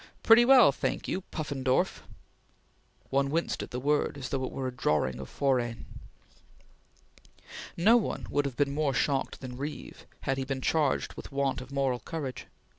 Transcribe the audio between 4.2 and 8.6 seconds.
though it were a drawing of Forain. No one would have